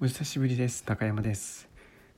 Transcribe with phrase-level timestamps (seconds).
[0.00, 0.82] お久しぶりです。
[0.82, 1.68] 高山です。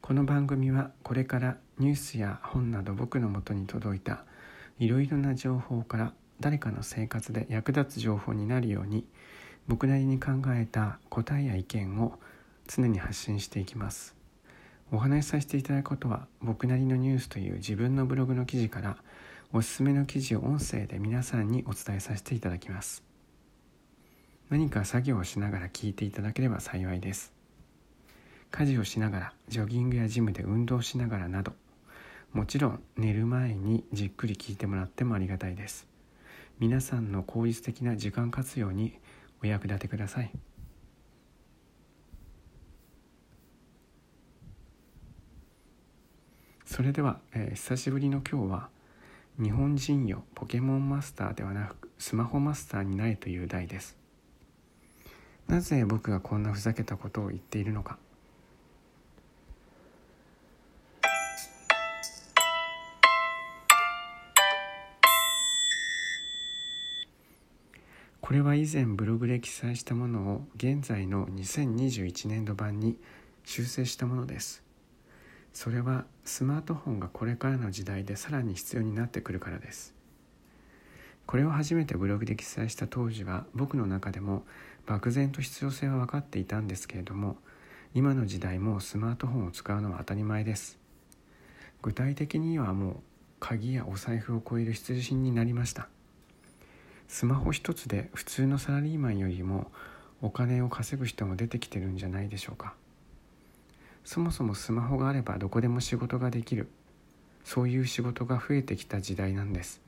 [0.00, 4.24] この番組はこれからニュースや本など僕のもとに届いた
[4.78, 9.04] いろいろな情報から誰かの生活で役立つ情報になるように
[9.68, 12.18] 僕なりに考えた答えや意見を
[12.66, 14.16] 常に発信していきます。
[14.90, 18.96] お話しさせていただくことは僕なりのニュースという自分のブログの記事から
[19.52, 23.02] おすすめの記事を音声で皆さんにお伝えさせていただきます。
[24.48, 27.33] 何か作業をしながら聞いていただければ幸いです。
[28.54, 31.54] 家事をしながらジョギングやジムで運動しながらなど
[32.32, 35.88] もちろん寝る前にじっくり聞いてもらってもありがたいです。
[36.60, 38.96] 皆さんの効率的な時間活用に
[39.42, 40.30] お役立てください。
[46.64, 48.68] それでは、えー、久しぶりの今日は
[49.40, 53.96] 日本人よポケモンマスターではなくスマホマスターになれという題です。
[55.48, 57.98] なぜ僕がこんなふざけたことを言っているのか。
[68.24, 72.96] これは以前ブログで記載したものを現在の2021年度版に
[73.44, 74.64] 修正したものです。
[75.52, 79.92] それはスマートフォンがこれからの時代でさらに必要になってくるからです。
[81.26, 84.44] これを初めてブログで記載した当時は僕の中でも
[84.86, 87.36] 漠然と必要性は分かっていたんですけれども
[87.92, 90.78] 今の時代もスマートフォンを使うのは当たり前です。
[91.82, 92.94] 具体的にはもう
[93.38, 95.90] 鍵やお財布を超える必需品になりました。
[97.08, 99.70] スマホ一つで普通のサラリーマンよりも
[100.22, 102.74] お金を稼ぐ人も出てきてるんじゃないでしょうか。
[104.04, 106.68] そもそもスマホがあればどこでも仕事ができる。
[107.44, 109.80] そういう仕事が増えてきた時代なんです。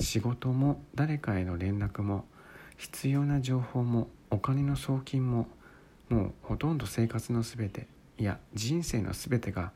[0.00, 2.24] 仕事も誰かへの連絡も
[2.76, 5.46] 必要な情報もお金の送金も
[6.08, 7.86] もうほとんど生活の全て
[8.18, 9.72] いや人生の全てが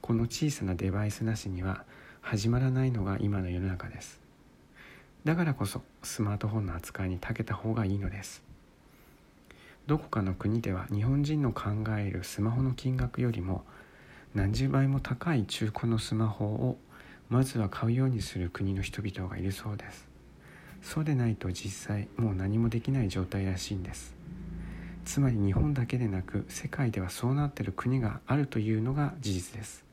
[0.00, 1.84] この小さなデバイスなしには
[2.20, 4.19] 始まらないのが今の世の中です。
[5.24, 8.42] だからこそスマートフォンの扱いに長けた方がいいのです。
[9.86, 13.64] どこかの国では日本人の考えるスマホの金額よりも
[14.34, 16.78] 何十倍も高い中古のスマホを
[17.28, 20.08] まずは買うようにする国の人々がいるそうです。
[20.82, 24.14] そうでないと実際もう何もできない状態らしいんです。
[25.04, 29.84] つまり日本だけでなく世界ではそうなっている国があるというのが事実です。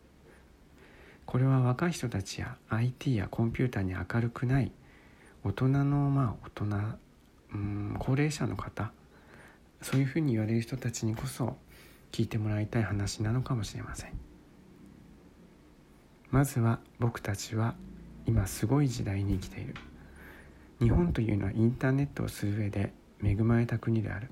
[1.25, 4.71] これは若い人たちや IT やコンピューターに明るくない
[5.43, 6.65] 大人のまあ大人
[7.53, 8.91] うん高齢者の方
[9.81, 11.55] そういうふうに言われる人たちにこそ
[12.11, 14.11] 聞いてもらいたい話なのかもしれません。
[16.29, 17.75] まずは僕たちは
[18.25, 19.75] 今すごい時代に生きている。
[20.79, 22.91] 日本というのはインターネットをする上で
[23.23, 24.29] 恵まれた国である。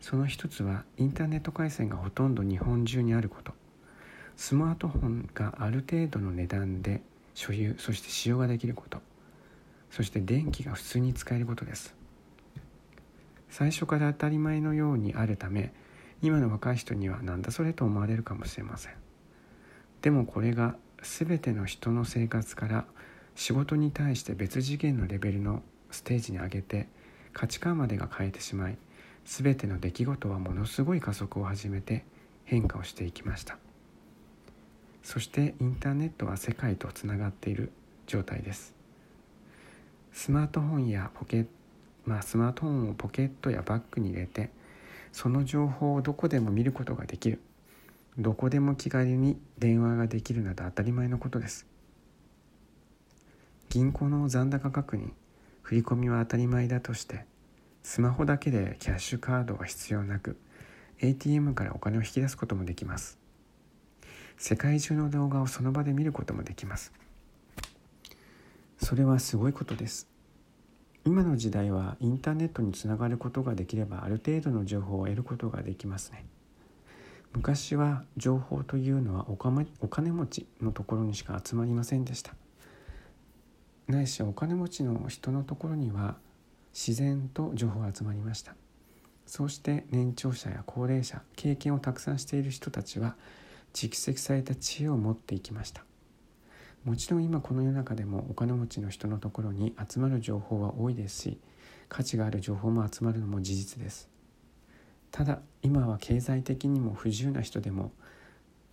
[0.00, 3.52] その一つはインターネット回線がほとんど日本中にあること。
[4.36, 7.00] スマートフォンがある程度の値段で
[7.34, 9.00] 所有そして使用ができること。
[9.90, 11.94] そして電気が普通に使えることです。
[13.48, 15.72] 最初から当たり前のようにあるため
[16.20, 18.92] 今の若い人には何だそれと思われるかもしれません。
[20.02, 22.84] でもこれが全ての人の生活から
[23.34, 26.88] 仕事に対して別次元のレベルのステージに上げて
[27.32, 28.78] 価値観までが変えてしまい
[29.24, 32.04] 全ての出来事はものすごい加速を始めて
[32.44, 33.58] 変化をしていきました。
[35.02, 37.72] そしてインターネットは世界とつながっている
[38.06, 38.75] 状態です。
[40.16, 41.44] スマートフォンやポケ
[42.06, 44.48] まあ、スマートフォンをポケットやバッグに入れて
[45.12, 47.38] その情報をどこでも見ることができる。
[48.16, 51.66] どこでも気軽に電話ができるなど当たり前のことです。
[53.68, 55.10] 銀行の残高確認
[55.60, 57.26] 振り込みは当たり前だとして
[57.82, 60.38] スマホだけでキャッシュカードが必要なく
[61.00, 63.18] ATM からお金を引き出すこともできます。
[64.38, 66.94] 世界中の動画をその場で見ることもできます。
[68.78, 70.08] それはすごいことです。
[71.04, 76.26] 今の時代はインターネットにつながることができればある程度の情報を得ることができますね。
[77.32, 82.34] 昔は情報というのはお金持ちのところにしか集まりませんでした。
[83.88, 86.16] ないしお金持ちの人のところには
[86.72, 88.56] 自然と情報が集まりました。
[89.26, 93.16] そうして年長者や高齢者経験をたくさんしている人たちは
[93.72, 95.84] 蓄積された知恵を持っていきました。
[96.86, 101.38] もちろん今この世の中でもお金持ちの人のところに集まる情報は多いですし
[101.88, 104.08] 価値がある情報も集まるのも事実です。
[105.10, 107.90] ただ今は経済的にも不自由な人でも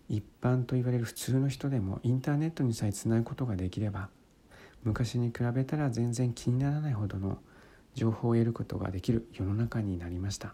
[0.09, 4.09] 一般と言われる普通の人でもインターネットにさえつなぐことができれば
[4.83, 7.39] 昔に比べたら全然気にならないほどの
[7.95, 10.53] 情報を得ることができる世の中になりました。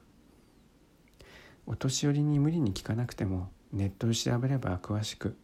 [1.65, 5.35] お年寄りに無理に聞かなくてもネットで調べれば詳しく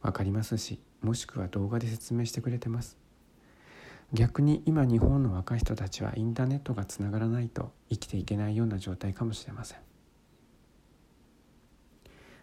[0.00, 2.96] 分かりますしもしくは動画で説明してくれてます。
[4.12, 9.78] 逆に今日本の若い人たちはインターネットがつながらないと生きていけないような状態かもしれません。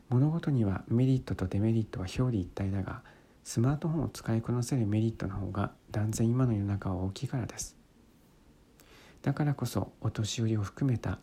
[0.09, 3.03] 物事にはメリットとデメリットは表裏一体だが
[3.43, 7.77] スマートフォンを使いこなせるメリットの方が断然今の世の中は大きいからです。
[9.21, 11.19] だからこそお年寄りを含めた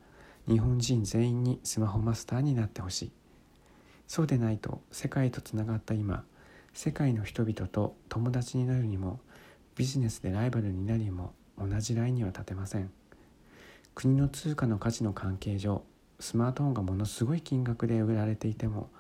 [0.47, 3.13] 日本人全員にスマホマスターになってほしい。
[4.07, 6.25] そうでないと世界とつながった今
[6.77, 9.19] 世界の人々と友達になるにも
[9.77, 12.91] ビジネスでライバルになるにも同じラインには立てません。
[13.95, 15.83] 国の通貨の価値の関係上
[16.21, 18.91] スマートフォンがものすごい金額で売られていても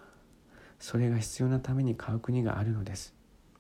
[0.78, 3.14] それが必要なために買う国があるのです。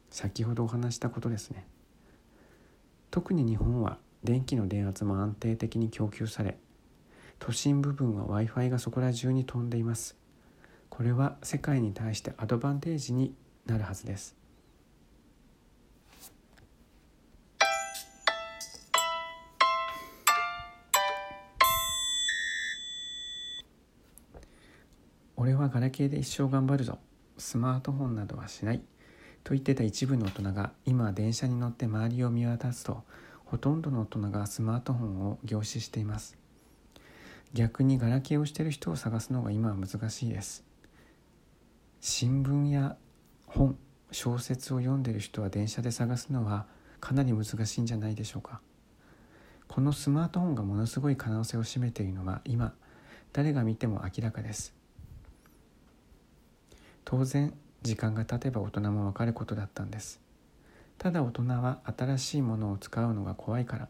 [0.08, 1.66] 先ほどお話したことですね。
[3.10, 6.56] 特に日本は電気の電圧も安定的に供給され
[7.38, 10.16] 都心部分は w i f i がそこら中に飛んでいます。
[10.88, 13.34] これは世界に対してアドバンテージに
[13.66, 14.36] なるはずです。
[25.36, 26.98] 俺はガラケーで一生頑張るぞ。
[27.38, 28.80] スマートフォンなどはしない。
[29.44, 33.04] と言ってた一部の大人が今電車に乗って周りを見渡すと
[33.44, 36.36] ほとんどの大人がスマートフォンを凝視しています。
[37.52, 40.64] 逆にガラケーをしている人を探すのが今は難しいです。
[42.00, 42.96] 新聞や
[43.56, 43.78] 本
[44.12, 46.66] 小説を読んでる人は電車で探すのは
[47.00, 48.60] かなり難しいんじゃないでしょうか。
[49.66, 52.74] このスマートフォンがものすごい可能性を占めているのは今
[53.32, 54.74] 誰が見ても明らかです。
[57.06, 60.20] 当然時間が経てば大人も分かることだったんです。
[60.98, 63.88] ただ大人は新しいものを使うのが怖いから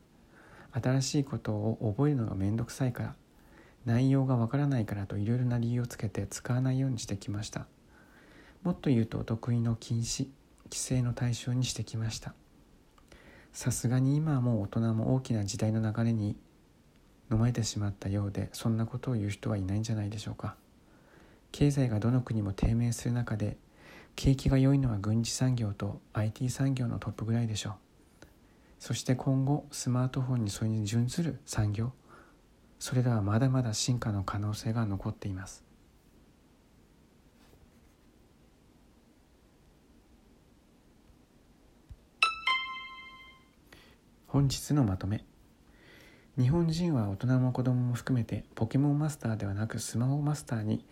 [0.80, 3.14] 新しいことを覚えるのがめんどくさいから
[3.84, 7.66] 内容がわからないからといろいろな理由をつけて使わないようにしてきました。
[8.62, 10.28] もっと言うと得意の禁止
[10.64, 12.34] 規制の対象にしてきました。
[13.52, 16.36] さすがに今はもう大人も大きな時代の流れに
[17.30, 20.56] 飲まれてしまったようでそんなことを言う人はいないんじゃないでしょうか。
[21.52, 23.56] 経済がどの国も低迷する中で
[24.14, 27.74] 景気が良いのは軍事産業と IT 産業のトップぐらいでしょう。
[28.78, 31.92] そして今後スマートフォンにそれに準ずる産業
[32.78, 35.65] それらはまだまだ進化の可能性が残っています。
[44.36, 45.24] 本日のまとめ。
[46.38, 50.84] 日本人は大人も子供も含めてポケモンマスターではなくスマホマスターに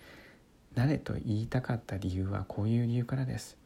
[0.74, 3.58] なれと言いたかった理由はこういう理由からです。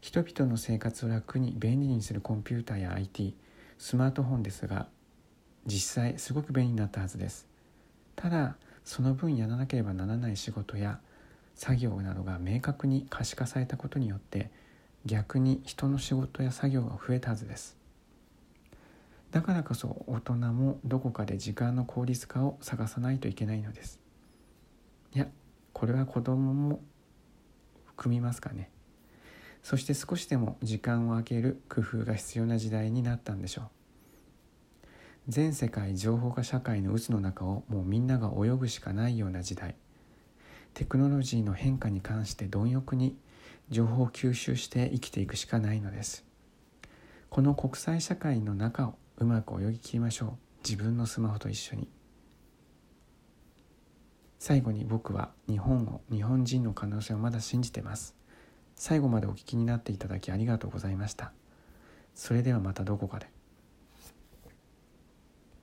[0.00, 3.36] 人々の生活を楽に便利にするコンピューターや IT
[3.78, 4.88] スマートフォンですが
[5.64, 7.46] 実際すごく便利になったはずです。
[8.16, 10.98] ただその分やらなければならない仕事や
[11.54, 14.50] 作業などが明確に可視化されたことによって
[15.06, 17.78] 逆に人の仕事や作業が増えたはずです。
[19.30, 24.00] だからこそ大人もどこかで時間の効率化を探さないといけないのです。
[25.14, 25.26] いや
[25.72, 26.80] これは子供も
[27.84, 28.70] 含みますかね。
[29.62, 33.68] そして少しでも時間を空ける工夫が必要な時代になったんでしょう。
[35.28, 39.74] 全世界情報化社会の渦の中をもうみんなが泳ぐしかないような時代。
[40.72, 43.18] テクノロジーの変化に関して貪欲に
[43.68, 46.24] 情報を吸収して生きていくしかないのです。
[47.28, 50.32] この国際社会の中をうまく泳ぎ切りましょう。
[50.64, 51.88] 自分のスマホと一緒に。
[54.38, 58.14] 最後に僕は日本を日本人の可能性をまだ信じてます。
[58.76, 61.32] 最後までお聞きになっていただきありがとうございました。
[62.14, 63.37] それではまたどこかで。